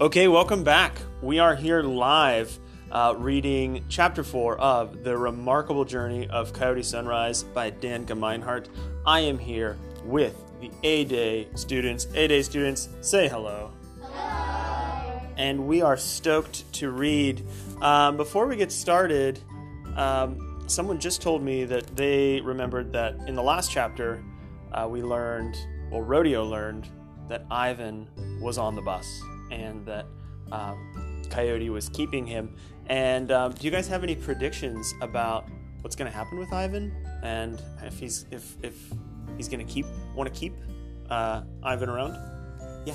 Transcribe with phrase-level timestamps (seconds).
[0.00, 0.96] Okay, welcome back.
[1.22, 2.56] We are here live
[2.92, 8.68] uh, reading chapter 4 of The Remarkable Journey of Coyote Sunrise by Dan Gemeinhart.
[9.04, 12.06] I am here with the A Day students.
[12.14, 13.72] A Day students, say hello.
[14.00, 15.20] Hello.
[15.36, 17.44] And we are stoked to read.
[17.82, 19.40] Um, before we get started,
[19.96, 24.22] um, someone just told me that they remembered that in the last chapter,
[24.70, 25.56] uh, we learned,
[25.90, 26.86] well, Rodeo learned,
[27.28, 28.06] that Ivan
[28.40, 29.20] was on the bus
[29.50, 30.06] and that
[30.52, 32.54] um, Coyote was keeping him.
[32.86, 35.46] And um, do you guys have any predictions about
[35.82, 38.74] what's going to happen with Ivan and if he's if if
[39.36, 40.54] he's going to keep want to keep
[41.10, 42.16] uh, Ivan around?
[42.84, 42.94] Yeah.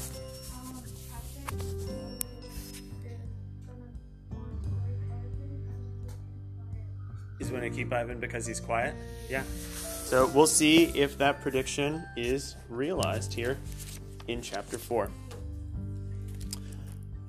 [7.37, 8.95] He's going to keep Ivan because he's quiet.
[9.29, 9.43] Yeah.
[10.05, 13.57] So we'll see if that prediction is realized here
[14.27, 15.09] in chapter 4.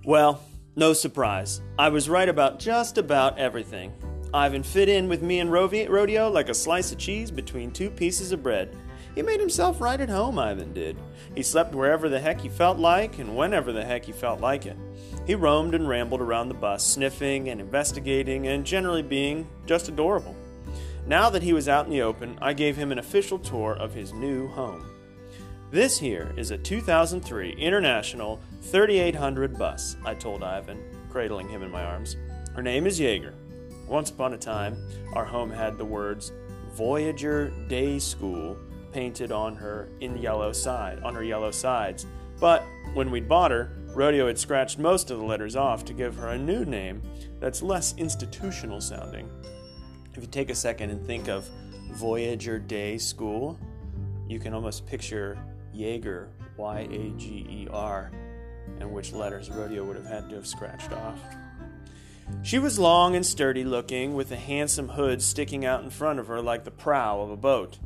[0.05, 0.43] Well,
[0.77, 1.63] no surprise.
[1.79, 3.93] I was right about just about everything.
[4.35, 8.31] Ivan fit in with me and Rodeo like a slice of cheese between two pieces
[8.31, 8.77] of bread.
[9.15, 10.99] He made himself right at home, Ivan did.
[11.35, 14.67] He slept wherever the heck he felt like and whenever the heck he felt like
[14.67, 14.77] it.
[15.27, 20.37] He roamed and rambled around the bus, sniffing and investigating and generally being just adorable.
[21.07, 23.95] Now that he was out in the open, I gave him an official tour of
[23.95, 24.85] his new home.
[25.75, 30.79] This here is a 2003 International 3800 bus, I told Ivan,
[31.11, 32.17] cradling him in my arms.
[32.55, 33.35] Her name is Yager.
[33.89, 34.77] Once upon a time,
[35.15, 36.31] our home had the words
[36.77, 38.57] Voyager Day School
[38.93, 42.07] painted on her in yellow side, on her yellow sides.
[42.39, 46.15] But when we'd bought her, Rodeo had scratched most of the letters off to give
[46.15, 47.03] her a new name
[47.41, 49.29] that's less institutional sounding.
[50.15, 51.51] If you take a second and think of
[51.95, 53.59] Voyager Day School,
[54.29, 55.37] you can almost picture
[55.75, 58.11] Yager, Y A G E R,
[58.81, 61.19] and which letters Rodeo would have had to have scratched off.
[62.43, 66.29] She was long and sturdy looking, with a handsome hood sticking out in front of
[66.29, 67.79] her like the prow of a boat.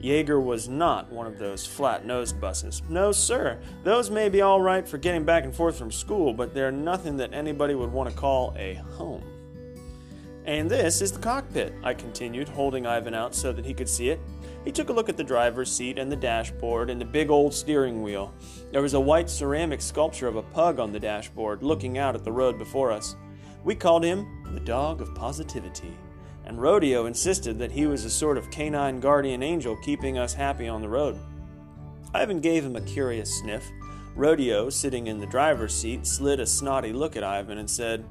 [0.00, 2.82] Yager was not one of those flat nosed buses.
[2.88, 3.58] No, sir.
[3.84, 7.18] Those may be all right for getting back and forth from school, but they're nothing
[7.18, 9.24] that anybody would want to call a home.
[10.46, 14.08] And this is the cockpit, I continued, holding Ivan out so that he could see
[14.08, 14.20] it.
[14.64, 17.54] He took a look at the driver's seat and the dashboard and the big old
[17.54, 18.34] steering wheel.
[18.72, 22.24] There was a white ceramic sculpture of a pug on the dashboard, looking out at
[22.24, 23.16] the road before us.
[23.64, 25.96] We called him the Dog of Positivity,
[26.44, 30.68] and Rodeo insisted that he was a sort of canine guardian angel keeping us happy
[30.68, 31.18] on the road.
[32.12, 33.64] Ivan gave him a curious sniff.
[34.16, 38.04] Rodeo, sitting in the driver's seat, slid a snotty look at Ivan and said,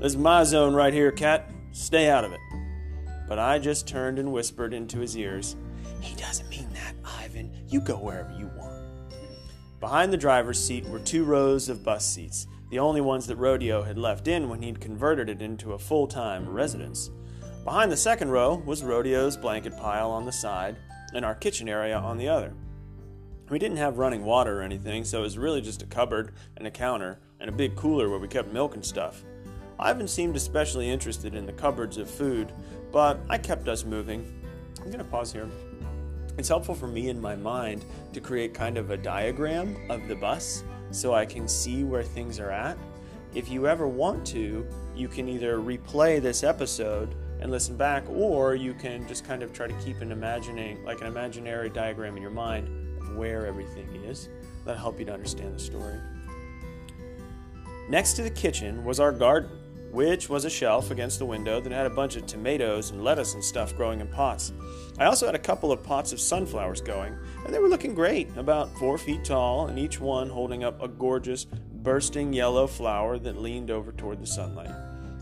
[0.00, 1.50] This is my zone right here, cat.
[1.72, 2.40] Stay out of it.
[3.28, 5.56] But I just turned and whispered into his ears,
[6.02, 7.52] he doesn't mean that, Ivan.
[7.68, 8.82] You go wherever you want.
[9.80, 13.82] Behind the driver's seat were two rows of bus seats, the only ones that Rodeo
[13.82, 17.10] had left in when he'd converted it into a full time residence.
[17.64, 20.76] Behind the second row was Rodeo's blanket pile on the side
[21.14, 22.54] and our kitchen area on the other.
[23.50, 26.66] We didn't have running water or anything, so it was really just a cupboard and
[26.66, 29.24] a counter and a big cooler where we kept milk and stuff.
[29.78, 32.52] Ivan seemed especially interested in the cupboards of food,
[32.92, 34.32] but I kept us moving.
[34.78, 35.48] I'm going to pause here
[36.38, 40.14] it's helpful for me in my mind to create kind of a diagram of the
[40.14, 42.76] bus so I can see where things are at.
[43.34, 48.54] If you ever want to, you can either replay this episode and listen back, or
[48.54, 52.22] you can just kind of try to keep an imagining, like an imaginary diagram in
[52.22, 52.68] your mind
[53.00, 54.28] of where everything is.
[54.64, 55.98] That'll help you to understand the story.
[57.88, 59.50] Next to the kitchen was our garden
[59.92, 63.34] which was a shelf against the window that had a bunch of tomatoes and lettuce
[63.34, 64.52] and stuff growing in pots.
[64.98, 67.14] I also had a couple of pots of sunflowers going,
[67.44, 70.88] and they were looking great, about four feet tall, and each one holding up a
[70.88, 74.70] gorgeous, bursting yellow flower that leaned over toward the sunlight.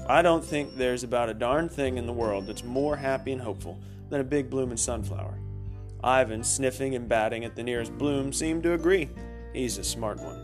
[0.08, 3.42] I don't think there's about a darn thing in the world that's more happy and
[3.42, 5.38] hopeful than a big blooming sunflower.
[6.02, 9.10] Ivan, sniffing and batting at the nearest bloom, seemed to agree.
[9.52, 10.39] He's a smart one.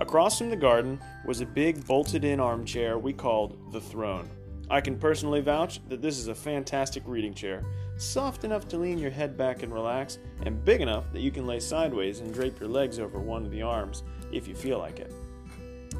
[0.00, 4.28] Across from the garden was a big bolted in armchair we called the throne.
[4.68, 7.62] I can personally vouch that this is a fantastic reading chair,
[7.96, 11.46] soft enough to lean your head back and relax, and big enough that you can
[11.46, 14.02] lay sideways and drape your legs over one of the arms
[14.32, 15.12] if you feel like it.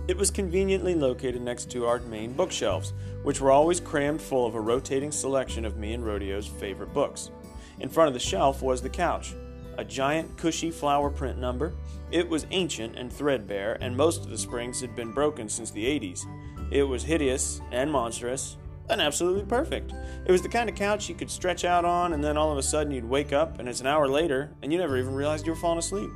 [0.09, 4.57] It was conveniently located next to our main bookshelves, which were always crammed full of
[4.57, 7.31] a rotating selection of me and Rodeo's favorite books.
[7.79, 9.35] In front of the shelf was the couch,
[9.79, 11.73] a giant, cushy flower print number.
[12.11, 15.85] It was ancient and threadbare, and most of the springs had been broken since the
[15.85, 16.25] 80s.
[16.71, 18.57] It was hideous and monstrous,
[18.89, 19.93] and absolutely perfect.
[20.27, 22.59] It was the kind of couch you could stretch out on, and then all of
[22.59, 25.47] a sudden you'd wake up, and it's an hour later, and you never even realized
[25.47, 26.11] you were falling asleep.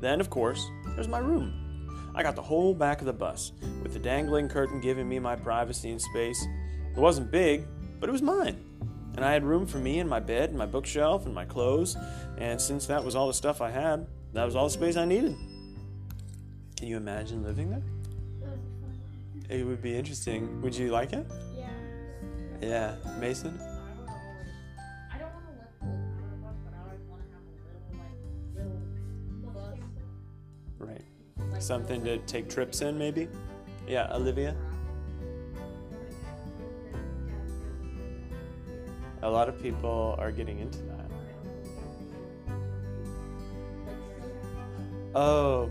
[0.00, 2.10] Then, of course, there's my room.
[2.14, 3.52] I got the whole back of the bus,
[3.82, 6.44] with the dangling curtain giving me my privacy and space.
[6.94, 7.66] It wasn't big,
[8.00, 8.64] but it was mine.
[9.14, 11.96] And I had room for me and my bed and my bookshelf and my clothes,
[12.38, 15.04] and since that was all the stuff I had, that was all the space I
[15.04, 15.36] needed.
[16.76, 17.82] Can you imagine living there?
[19.50, 20.62] It would be interesting.
[20.62, 21.26] Would you like it?
[21.54, 21.68] Yeah.
[22.62, 22.94] Yeah.
[23.20, 23.60] Mason?
[25.12, 27.28] I don't want to live full time on a bus, but I always want to
[27.36, 27.44] have
[28.56, 28.80] a little,
[29.54, 29.90] like, little
[30.78, 31.52] bus.
[31.52, 31.62] Right.
[31.62, 33.28] Something to take trips in, maybe?
[33.86, 34.56] Yeah, Olivia?
[39.22, 41.10] A lot of people are getting into that.
[45.14, 45.70] Oh,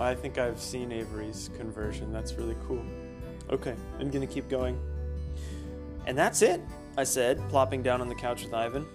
[0.00, 2.12] I think I've seen Avery's conversion.
[2.12, 2.84] That's really cool.
[3.50, 4.78] Okay, I'm gonna keep going.
[6.06, 6.60] And that's it,
[6.96, 8.86] I said, plopping down on the couch with Ivan.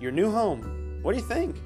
[0.00, 0.98] Your new home.
[1.02, 1.56] What do you think?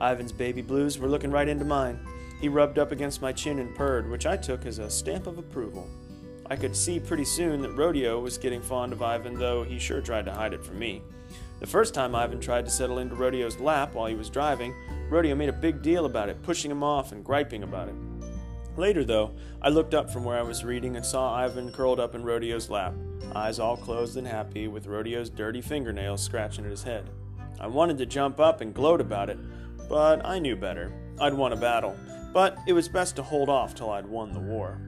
[0.00, 1.98] Ivan's baby blues were looking right into mine.
[2.40, 5.38] He rubbed up against my chin and purred, which I took as a stamp of
[5.38, 5.88] approval.
[6.46, 10.00] I could see pretty soon that Rodeo was getting fond of Ivan, though he sure
[10.00, 11.02] tried to hide it from me.
[11.60, 14.74] The first time Ivan tried to settle into Rodeo's lap while he was driving,
[15.08, 17.94] Rodeo made a big deal about it, pushing him off and griping about it.
[18.76, 22.14] Later, though, I looked up from where I was reading and saw Ivan curled up
[22.14, 22.94] in Rodeo's lap,
[23.34, 27.10] eyes all closed and happy, with Rodeo's dirty fingernails scratching at his head.
[27.60, 29.38] I wanted to jump up and gloat about it,
[29.88, 30.92] but I knew better.
[31.20, 31.96] I'd won a battle,
[32.32, 34.80] but it was best to hold off till I'd won the war.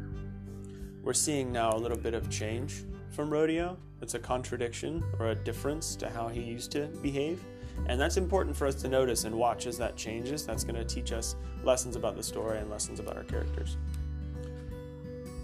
[1.05, 3.77] We're seeing now a little bit of change from Rodeo.
[4.01, 7.45] It's a contradiction or a difference to how he used to behave.
[7.89, 10.47] And that's important for us to notice and watch as that changes.
[10.47, 13.77] That's going to teach us lessons about the story and lessons about our characters.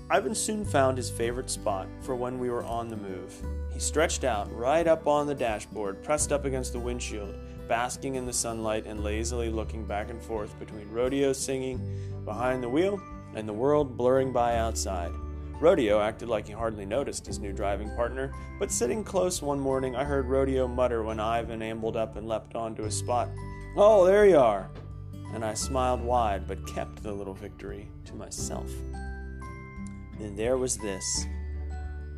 [0.08, 3.34] Ivan soon found his favorite spot for when we were on the move.
[3.70, 7.34] He stretched out right up on the dashboard, pressed up against the windshield,
[7.68, 12.68] basking in the sunlight and lazily looking back and forth between Rodeo singing behind the
[12.68, 12.98] wheel
[13.34, 15.12] and the world blurring by outside.
[15.60, 19.94] Rodeo acted like he hardly noticed his new driving partner, but sitting close one morning,
[19.94, 23.28] I heard Rodeo mutter when Ivan ambled up and leapt onto his spot,
[23.76, 24.70] Oh, there you are!
[25.34, 28.70] And I smiled wide, but kept the little victory to myself.
[30.18, 31.26] Then there was this.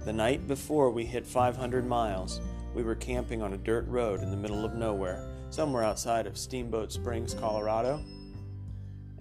[0.05, 2.41] The night before we hit 500 miles,
[2.75, 6.39] we were camping on a dirt road in the middle of nowhere, somewhere outside of
[6.39, 8.03] Steamboat Springs, Colorado.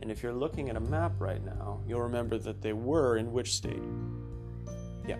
[0.01, 3.31] And if you're looking at a map right now, you'll remember that they were in
[3.31, 3.83] which state?
[5.07, 5.17] Yeah.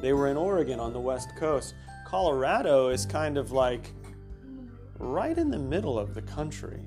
[0.00, 1.74] They were in Oregon on the west coast.
[2.06, 3.90] Colorado is kind of like
[4.98, 6.82] right in the middle of the country.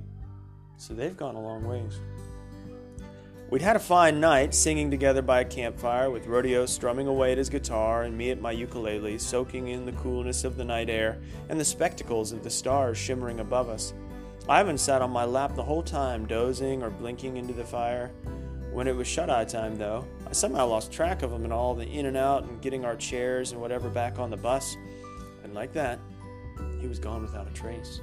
[0.77, 1.99] So they've gone a long ways.
[3.49, 7.37] We'd had a fine night singing together by a campfire with Rodeo strumming away at
[7.37, 11.21] his guitar and me at my ukulele, soaking in the coolness of the night air
[11.47, 13.93] and the spectacles of the stars shimmering above us.
[14.49, 18.11] Ivan sat on my lap the whole time, dozing or blinking into the fire.
[18.71, 21.75] When it was shut eye time, though, I somehow lost track of him and all
[21.75, 24.77] the in and out and getting our chairs and whatever back on the bus.
[25.43, 25.99] And like that,
[26.79, 27.99] he was gone without a trace.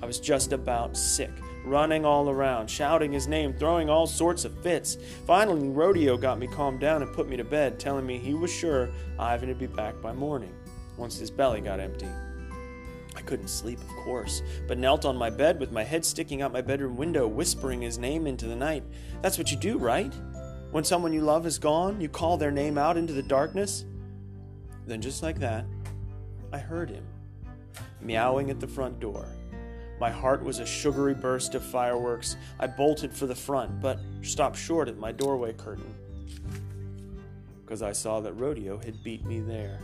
[0.00, 1.32] I was just about sick,
[1.64, 4.98] running all around, shouting his name, throwing all sorts of fits.
[5.26, 8.52] Finally, Rodeo got me calmed down and put me to bed, telling me he was
[8.52, 8.88] sure
[9.18, 10.54] Ivan would be back by morning,
[10.96, 12.08] once his belly got empty.
[13.20, 16.54] I couldn't sleep, of course, but knelt on my bed with my head sticking out
[16.54, 18.82] my bedroom window, whispering his name into the night.
[19.20, 20.10] That's what you do, right?
[20.70, 23.84] When someone you love is gone, you call their name out into the darkness.
[24.86, 25.66] Then, just like that,
[26.50, 27.04] I heard him,
[28.00, 29.26] meowing at the front door.
[30.00, 32.38] My heart was a sugary burst of fireworks.
[32.58, 35.94] I bolted for the front, but stopped short at my doorway curtain
[37.62, 39.78] because I saw that Rodeo had beat me there.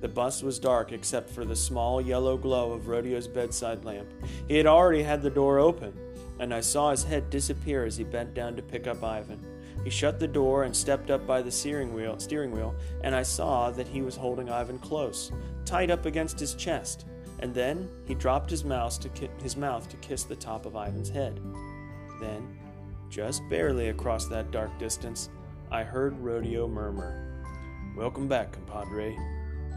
[0.00, 4.08] The bus was dark except for the small yellow glow of Rodeo's bedside lamp.
[4.48, 5.94] He had already had the door open,
[6.38, 9.44] and I saw his head disappear as he bent down to pick up Ivan.
[9.82, 13.22] He shut the door and stepped up by the steering wheel, steering wheel, and I
[13.22, 15.30] saw that he was holding Ivan close,
[15.64, 17.06] tight up against his chest.
[17.40, 20.74] And then he dropped his mouth to ki- his mouth to kiss the top of
[20.74, 21.40] Ivan's head.
[22.20, 22.56] Then,
[23.10, 25.28] just barely across that dark distance,
[25.70, 27.42] I heard Rodeo murmur,
[27.96, 29.16] "Welcome back, compadre.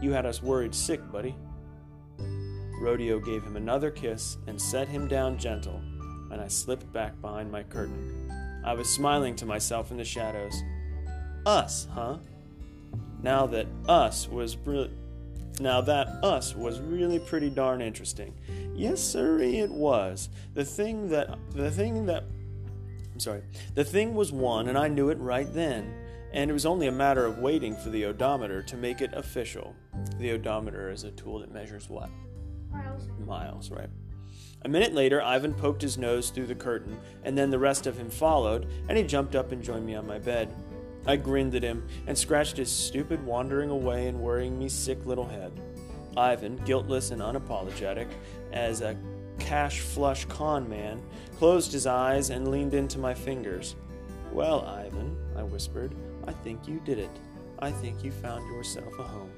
[0.00, 1.36] You had us worried sick, buddy."
[2.80, 5.80] Rodeo gave him another kiss and set him down gentle,
[6.30, 8.30] and I slipped back behind my curtain.
[8.64, 10.62] I was smiling to myself in the shadows.
[11.44, 12.18] Us, huh?
[13.22, 14.90] Now that us was really
[15.60, 18.32] now that us was really pretty darn interesting.
[18.74, 20.28] Yes, sirree, it was.
[20.54, 22.24] The thing that the thing that
[23.12, 23.42] I'm sorry.
[23.74, 25.92] The thing was won, and I knew it right then.
[26.32, 29.74] And it was only a matter of waiting for the odometer to make it official.
[30.18, 32.10] The odometer is a tool that measures what?
[32.70, 33.08] Miles.
[33.26, 33.88] Miles, right?
[34.62, 37.96] A minute later, Ivan poked his nose through the curtain, and then the rest of
[37.96, 40.52] him followed, and he jumped up and joined me on my bed.
[41.06, 45.26] I grinned at him and scratched his stupid, wandering away and worrying me sick little
[45.26, 45.52] head.
[46.16, 48.08] Ivan, guiltless and unapologetic,
[48.52, 48.96] as a
[49.38, 51.00] cash flush con man,
[51.38, 53.76] closed his eyes and leaned into my fingers.
[54.32, 55.94] Well, Ivan, I whispered,
[56.28, 57.10] I think you did it.
[57.58, 59.30] I think you found yourself a home.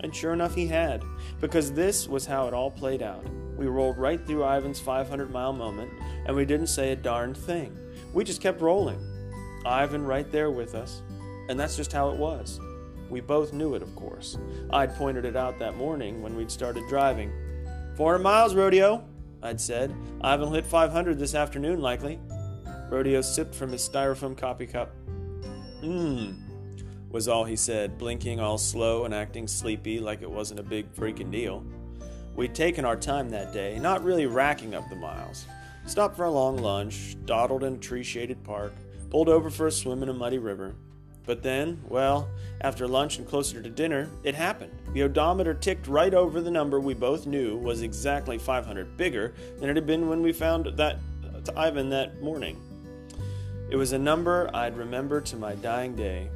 [0.00, 1.02] And sure enough, he had,
[1.40, 3.24] because this was how it all played out.
[3.56, 5.90] We rolled right through Ivan's 500 mile moment,
[6.26, 7.74] and we didn't say a darned thing.
[8.12, 9.00] We just kept rolling.
[9.64, 11.00] Ivan right there with us,
[11.48, 12.60] and that's just how it was.
[13.08, 14.36] We both knew it, of course.
[14.70, 17.32] I'd pointed it out that morning when we'd started driving.
[17.96, 19.02] 400 miles, Rodeo,
[19.42, 19.94] I'd said.
[20.20, 22.20] Ivan hit 500 this afternoon, likely.
[22.90, 24.92] Rodeo sipped from his styrofoam coffee cup.
[25.82, 26.36] Mmm,
[27.10, 30.92] was all he said, blinking all slow and acting sleepy like it wasn't a big
[30.94, 31.64] freaking deal.
[32.34, 35.46] We'd taken our time that day, not really racking up the miles.
[35.86, 38.74] Stopped for a long lunch, dawdled in a tree shaded park,
[39.10, 40.74] pulled over for a swim in a muddy river.
[41.24, 42.28] But then, well,
[42.60, 44.72] after lunch and closer to dinner, it happened.
[44.92, 49.68] The odometer ticked right over the number we both knew was exactly 500 bigger than
[49.68, 52.58] it had been when we found that uh, to Ivan that morning.
[53.70, 56.30] It was a number I'd remember to my dying day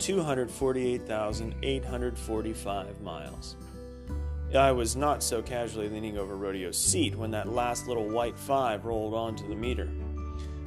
[0.00, 3.56] 248,845 miles.
[4.54, 8.84] I was not so casually leaning over Rodeo's seat when that last little white five
[8.84, 9.88] rolled onto the meter.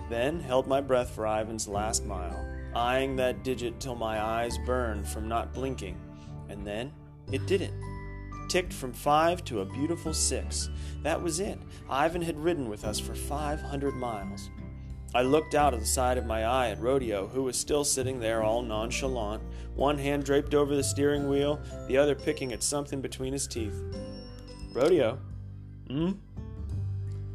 [0.09, 5.07] Then held my breath for Ivan's last mile, eyeing that digit till my eyes burned
[5.07, 5.97] from not blinking.
[6.49, 6.91] And then
[7.31, 7.73] it didn't.
[8.47, 10.69] Ticked from five to a beautiful six.
[11.03, 11.59] That was it.
[11.89, 14.49] Ivan had ridden with us for 500 miles.
[15.15, 18.19] I looked out of the side of my eye at Rodeo, who was still sitting
[18.19, 19.41] there all nonchalant,
[19.75, 23.73] one hand draped over the steering wheel, the other picking at something between his teeth.
[24.71, 25.17] Rodeo?
[25.87, 26.11] Hmm?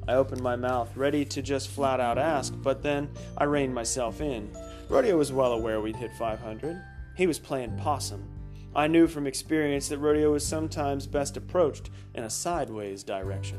[0.06, 4.20] I opened my mouth, ready to just flat out ask, but then I reined myself
[4.20, 4.50] in.
[4.88, 6.80] Rodeo was well aware we'd hit 500.
[7.16, 8.28] He was playing possum.
[8.76, 13.58] I knew from experience that rodeo was sometimes best approached in a sideways direction.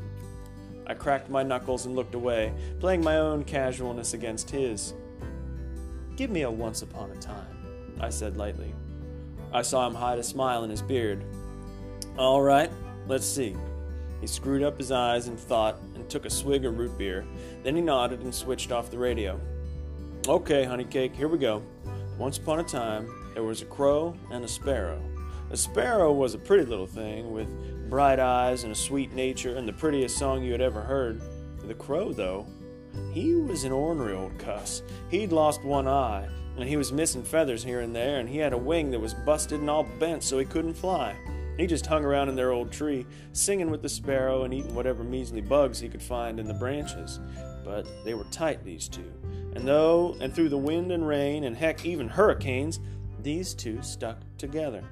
[0.86, 4.94] I cracked my knuckles and looked away, playing my own casualness against his.
[6.16, 8.72] Give me a once upon a time, I said lightly.
[9.52, 11.24] I saw him hide a smile in his beard.
[12.16, 12.70] All right,
[13.08, 13.56] let's see.
[14.20, 17.26] He screwed up his eyes in thought and took a swig of root beer.
[17.62, 19.40] Then he nodded and switched off the radio.
[20.28, 21.62] Okay, honey cake, here we go.
[22.18, 25.00] Once upon a time, there was a crow and a sparrow.
[25.50, 27.48] A sparrow was a pretty little thing with
[27.88, 31.20] bright eyes and a sweet nature and the prettiest song you had ever heard.
[31.64, 32.46] The crow, though,
[33.12, 34.82] he was an ornery old cuss.
[35.10, 38.52] He'd lost one eye, and he was missing feathers here and there, and he had
[38.52, 41.16] a wing that was busted and all bent so he couldn't fly.
[41.56, 45.02] He just hung around in their old tree, singing with the sparrow and eating whatever
[45.02, 47.18] measly bugs he could find in the branches.
[47.64, 49.10] But they were tight, these two.
[49.54, 52.78] And though, and through the wind and rain, and heck, even hurricanes,
[53.22, 54.84] these two stuck together.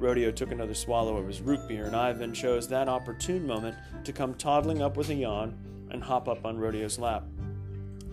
[0.00, 4.12] Rodeo took another swallow of his root beer, and Ivan chose that opportune moment to
[4.12, 5.56] come toddling up with a yawn
[5.90, 7.24] and hop up on Rodeo's lap.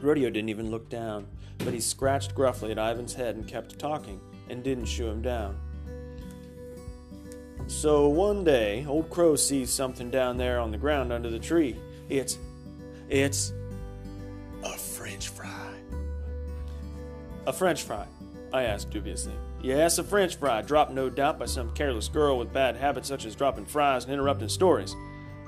[0.02, 1.28] Rodeo didn't even look down,
[1.60, 5.58] but he scratched gruffly at Ivan's head and kept talking, and didn't shoo him down.
[7.68, 11.76] So one day, Old Crow sees something down there on the ground under the tree.
[12.10, 12.38] It's.
[13.10, 13.54] it's.
[14.64, 15.74] a French fry.
[17.48, 18.06] A French fry?
[18.56, 19.34] I asked dubiously.
[19.62, 23.26] Yes, a French fry, dropped no doubt by some careless girl with bad habits such
[23.26, 24.96] as dropping fries and interrupting stories.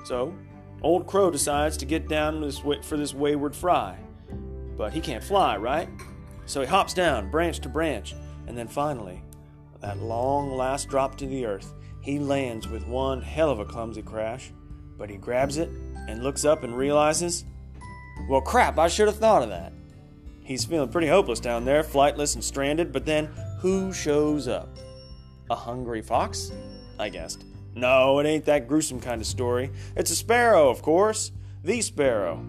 [0.04, 0.34] So,
[0.82, 3.96] Old Crow decides to get down this way for this wayward fry.
[4.76, 5.88] But he can't fly, right?
[6.44, 8.14] So he hops down, branch to branch,
[8.46, 9.22] and then finally,
[9.80, 11.72] that long last drop to the earth,
[12.02, 14.52] he lands with one hell of a clumsy crash.
[14.98, 15.70] But he grabs it
[16.08, 17.46] and looks up and realizes,
[18.28, 19.72] well, crap, I should have thought of that.
[20.48, 23.26] He's feeling pretty hopeless down there, flightless and stranded, but then
[23.58, 24.78] who shows up?
[25.50, 26.52] A hungry fox?
[26.98, 27.44] I guessed.
[27.74, 29.70] No, it ain't that gruesome kind of story.
[29.94, 31.32] It's a sparrow, of course.
[31.64, 32.42] The sparrow.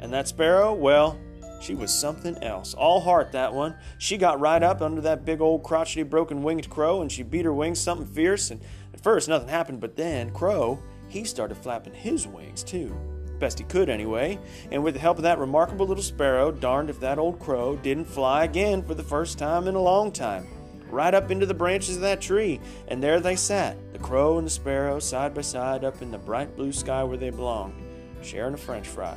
[0.00, 1.20] And that sparrow, well,
[1.60, 2.72] she was something else.
[2.72, 3.76] All heart, that one.
[3.98, 7.44] She got right up under that big old crotchety broken winged crow and she beat
[7.44, 8.50] her wings something fierce.
[8.52, 8.62] And
[8.94, 12.96] at first, nothing happened, but then, Crow, he started flapping his wings too.
[13.44, 14.38] Best he could, anyway.
[14.70, 18.06] And with the help of that remarkable little sparrow, darned if that old crow didn't
[18.06, 20.46] fly again for the first time in a long time.
[20.88, 22.58] Right up into the branches of that tree.
[22.88, 26.16] And there they sat, the crow and the sparrow, side by side, up in the
[26.16, 27.74] bright blue sky where they belonged,
[28.22, 29.14] sharing a french fry.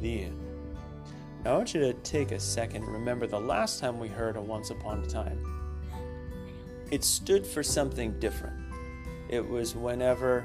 [0.00, 0.40] The end.
[1.44, 4.40] I want you to take a second and remember the last time we heard a
[4.40, 5.44] Once Upon a Time.
[6.92, 8.54] It stood for something different.
[9.28, 10.44] It was whenever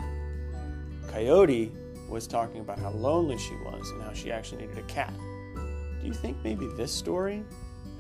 [1.09, 1.73] Coyote
[2.11, 5.13] was talking about how lonely she was and how she actually needed a cat.
[5.55, 7.43] Do you think maybe this story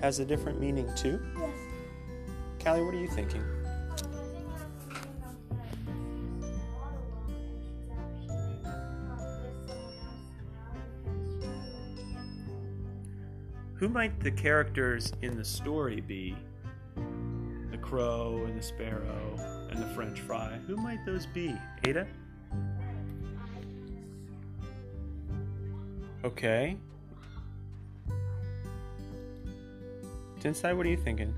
[0.01, 1.19] has a different meaning too?
[1.39, 1.49] Yes.
[2.61, 3.43] Callie, what are you thinking?
[13.75, 16.35] Who might the characters in the story be?
[17.71, 20.59] The crow and the sparrow and the french fry.
[20.67, 21.55] Who might those be?
[21.87, 22.05] Ada?
[26.23, 26.77] Okay.
[30.39, 31.33] Tensai, what are you thinking?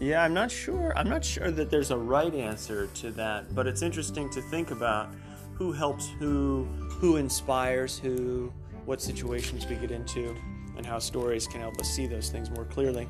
[0.00, 0.92] Yeah, I'm not sure.
[0.96, 4.70] I'm not sure that there's a right answer to that, but it's interesting to think
[4.70, 5.08] about
[5.54, 6.64] who helps who,
[6.98, 8.52] who inspires who,
[8.86, 10.34] what situations we get into,
[10.76, 13.08] and how stories can help us see those things more clearly.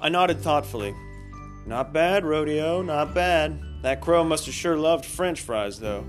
[0.00, 0.94] I nodded thoughtfully.
[1.66, 3.58] Not bad, Rodeo, not bad.
[3.82, 6.04] That crow must have sure loved french fries, though.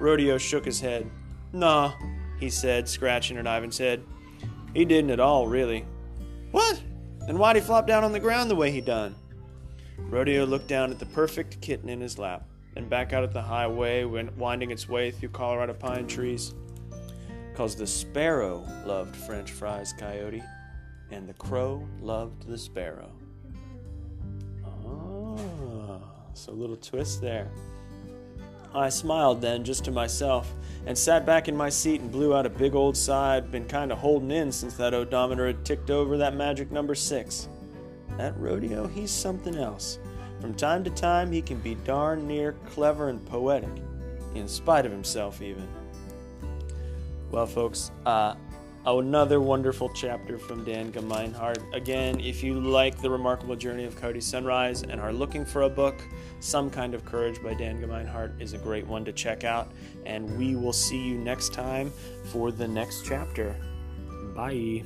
[0.00, 1.10] Rodeo shook his head.
[1.52, 1.92] Nah,
[2.40, 4.02] he said, scratching at Ivan's head.
[4.72, 5.84] He didn't at all, really.
[6.50, 6.82] What?
[7.26, 9.14] Then why'd he flop down on the ground the way he done?
[9.98, 12.46] Rodeo looked down at the perfect kitten in his lap,
[12.76, 16.54] and back out at the highway, winding its way through Colorado pine trees.
[17.54, 20.42] Cause the sparrow loved French fries, Coyote,
[21.10, 23.12] and the crow loved the sparrow.
[24.64, 26.00] Ah,
[26.34, 27.48] so a little twist there.
[28.74, 30.52] I smiled then, just to myself,
[30.84, 33.66] and sat back in my seat and blew out a big old sigh I'd been
[33.66, 37.48] kind of holding in since that odometer had ticked over that magic number six.
[38.18, 40.00] That rodeo, he's something else.
[40.40, 43.70] From time to time, he can be darn near clever and poetic,
[44.34, 45.68] in spite of himself, even.
[47.34, 48.36] Well, folks, uh,
[48.86, 51.74] another wonderful chapter from Dan Gemeinhart.
[51.74, 55.68] Again, if you like The Remarkable Journey of Coyote Sunrise and are looking for a
[55.68, 56.00] book,
[56.38, 59.72] Some Kind of Courage by Dan Gemeinhart is a great one to check out.
[60.06, 61.92] And we will see you next time
[62.26, 63.56] for the next chapter.
[64.36, 64.84] Bye.